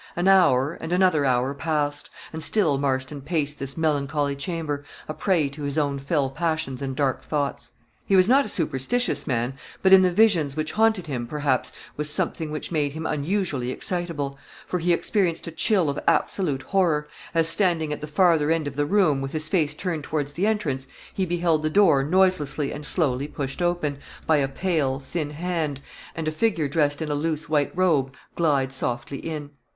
[0.15, 5.47] An hour, and another hour passed and still Marston paced this melancholy chamber, a prey
[5.49, 7.73] to his own fell passions and dark thoughts.
[8.07, 9.53] He was not a superstitious man,
[9.83, 14.39] but, in the visions which haunted him, perhaps, was something which made him unusually excitable
[14.65, 18.75] for, he experienced a chill of absolute horror, as, standing at the farther end of
[18.75, 22.87] the room, with his face turned towards the entrance, he beheld the door noiselessly and
[22.87, 25.79] slowly pushed open, by a pale, thin hand,
[26.15, 29.51] and a figure dressed in a loose white robe, glide softly in.